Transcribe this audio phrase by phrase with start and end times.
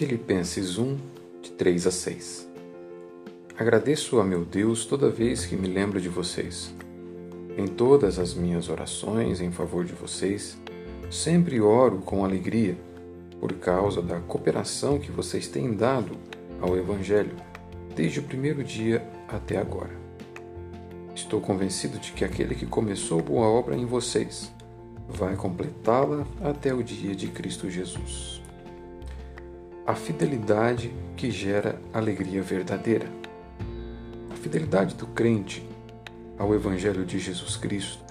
[0.00, 0.96] Filipenses 1,
[1.42, 2.48] de 3 a 6
[3.54, 6.74] Agradeço a meu Deus toda vez que me lembro de vocês.
[7.54, 10.56] Em todas as minhas orações em favor de vocês,
[11.10, 12.78] sempre oro com alegria
[13.38, 16.16] por causa da cooperação que vocês têm dado
[16.62, 17.36] ao Evangelho
[17.94, 19.94] desde o primeiro dia até agora.
[21.14, 24.50] Estou convencido de que aquele que começou boa obra em vocês
[25.06, 28.39] vai completá-la até o dia de Cristo Jesus
[29.86, 33.06] a fidelidade que gera alegria verdadeira.
[34.30, 35.66] A fidelidade do crente
[36.38, 38.04] ao Evangelho de Jesus Cristo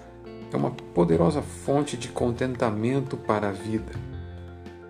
[0.51, 3.91] é uma poderosa fonte de contentamento para a vida.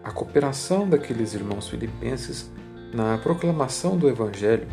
[0.04, 2.50] A cooperação daqueles irmãos filipenses
[2.94, 4.68] na proclamação do Evangelho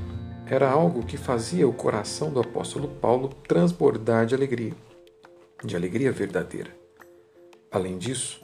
[0.47, 4.73] era algo que fazia o coração do apóstolo Paulo transbordar de alegria,
[5.65, 6.71] de alegria verdadeira.
[7.71, 8.41] Além disso,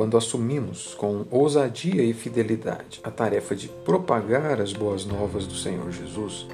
[0.00, 5.92] quando assumimos com ousadia e fidelidade a tarefa de propagar as boas novas do Senhor
[5.92, 6.46] Jesus,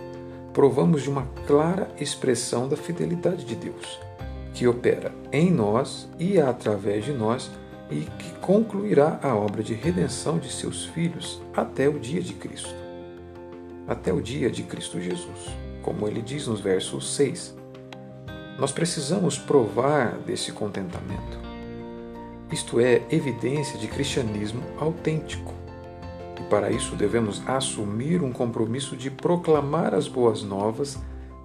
[0.53, 4.01] provamos de uma clara expressão da fidelidade de Deus,
[4.53, 7.49] que opera em nós e através de nós
[7.89, 12.75] e que concluirá a obra de redenção de seus filhos até o dia de Cristo.
[13.87, 17.55] Até o dia de Cristo Jesus, como ele diz nos versos 6.
[18.59, 21.56] Nós precisamos provar desse contentamento
[22.51, 25.53] isto é evidência de cristianismo autêntico.
[26.39, 30.99] E para isso devemos assumir um compromisso de proclamar as boas novas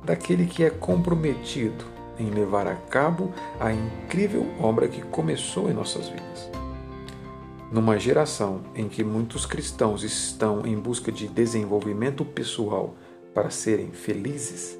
[0.03, 1.85] daquele que é comprometido
[2.19, 6.49] em levar a cabo a incrível obra que começou em nossas vidas.
[7.72, 12.95] Numa geração em que muitos cristãos estão em busca de desenvolvimento pessoal
[13.33, 14.77] para serem felizes,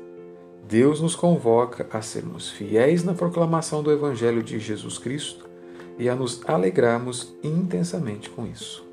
[0.68, 5.51] Deus nos convoca a sermos fiéis na proclamação do Evangelho de Jesus Cristo
[5.98, 8.91] e a nos alegrarmos intensamente com isso.